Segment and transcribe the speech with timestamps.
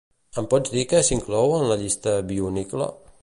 [0.41, 2.89] Em pots dir què s'inclou en la llista "Bionicle"?